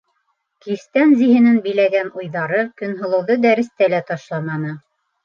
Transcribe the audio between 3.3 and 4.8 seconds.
дәрестә лә ташламаны.